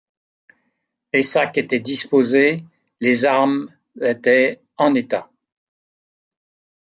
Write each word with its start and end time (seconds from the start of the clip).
Les 1.13 1.21
sacs 1.21 1.59
étaient 1.59 1.79
disposés, 1.79 2.63
les 3.01 3.25
armes 3.25 3.69
étaient 4.01 4.59
en 4.77 4.95
état. 4.95 5.29